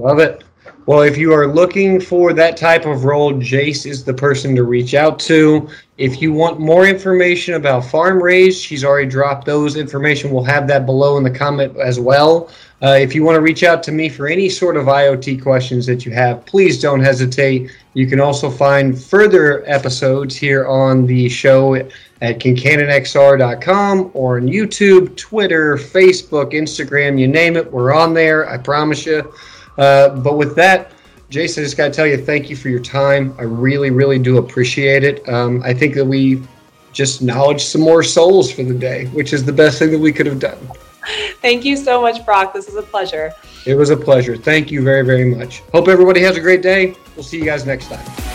Love 0.00 0.18
it. 0.18 0.42
Well, 0.86 1.02
if 1.02 1.16
you 1.16 1.32
are 1.32 1.46
looking 1.46 2.00
for 2.00 2.32
that 2.32 2.56
type 2.56 2.86
of 2.86 3.04
role, 3.04 3.32
Jayce 3.34 3.86
is 3.86 4.04
the 4.04 4.14
person 4.14 4.54
to 4.56 4.64
reach 4.64 4.94
out 4.94 5.18
to. 5.20 5.68
If 5.96 6.20
you 6.20 6.32
want 6.32 6.58
more 6.58 6.86
information 6.86 7.54
about 7.54 7.84
farm 7.84 8.20
FarmRaise, 8.20 8.64
she's 8.64 8.84
already 8.84 9.08
dropped 9.08 9.44
those 9.44 9.76
information. 9.76 10.30
We'll 10.30 10.44
have 10.44 10.66
that 10.68 10.86
below 10.86 11.16
in 11.16 11.22
the 11.22 11.30
comment 11.30 11.76
as 11.76 12.00
well. 12.00 12.50
Uh, 12.82 12.96
if 12.98 13.14
you 13.14 13.22
want 13.22 13.36
to 13.36 13.40
reach 13.40 13.62
out 13.62 13.80
to 13.84 13.92
me 13.92 14.08
for 14.08 14.26
any 14.26 14.48
sort 14.48 14.76
of 14.76 14.86
IoT 14.86 15.40
questions 15.40 15.86
that 15.86 16.04
you 16.04 16.10
have, 16.10 16.44
please 16.46 16.80
don't 16.80 16.98
hesitate. 16.98 17.70
You 17.94 18.08
can 18.08 18.18
also 18.18 18.50
find 18.50 19.00
further 19.00 19.62
episodes 19.70 20.34
here 20.34 20.66
on 20.66 21.06
the 21.06 21.28
show 21.28 21.76
at 21.76 21.90
kincanonxr.com 22.20 24.10
or 24.14 24.38
on 24.38 24.48
YouTube, 24.48 25.16
Twitter, 25.16 25.76
Facebook, 25.76 26.54
Instagram, 26.54 27.20
you 27.20 27.28
name 27.28 27.56
it. 27.56 27.70
We're 27.70 27.94
on 27.94 28.14
there. 28.14 28.50
I 28.50 28.58
promise 28.58 29.06
you. 29.06 29.32
Uh, 29.78 30.16
but 30.16 30.36
with 30.36 30.56
that, 30.56 30.90
Jason, 31.30 31.62
I 31.62 31.66
just 31.66 31.76
got 31.76 31.86
to 31.86 31.92
tell 31.92 32.06
you, 32.06 32.16
thank 32.16 32.50
you 32.50 32.56
for 32.56 32.68
your 32.68 32.82
time. 32.82 33.34
I 33.38 33.42
really, 33.42 33.90
really 33.90 34.18
do 34.18 34.38
appreciate 34.38 35.04
it. 35.04 35.26
Um, 35.28 35.62
I 35.62 35.72
think 35.72 35.94
that 35.94 36.04
we 36.04 36.42
just 36.92 37.22
knowledge 37.22 37.64
some 37.64 37.80
more 37.80 38.02
souls 38.02 38.50
for 38.50 38.64
the 38.64 38.74
day, 38.74 39.06
which 39.06 39.32
is 39.32 39.44
the 39.44 39.52
best 39.52 39.78
thing 39.78 39.92
that 39.92 40.00
we 40.00 40.12
could 40.12 40.26
have 40.26 40.40
done. 40.40 40.58
Thank 41.42 41.64
you 41.64 41.76
so 41.76 42.00
much, 42.00 42.24
Brock. 42.24 42.54
This 42.54 42.68
is 42.68 42.76
a 42.76 42.82
pleasure. 42.82 43.34
It 43.66 43.74
was 43.74 43.90
a 43.90 43.96
pleasure. 43.96 44.36
Thank 44.36 44.70
you 44.70 44.82
very, 44.82 45.04
very 45.04 45.24
much. 45.24 45.60
Hope 45.72 45.88
everybody 45.88 46.20
has 46.20 46.36
a 46.36 46.40
great 46.40 46.62
day. 46.62 46.94
We'll 47.16 47.24
see 47.24 47.38
you 47.38 47.44
guys 47.44 47.66
next 47.66 47.88
time. 47.88 48.31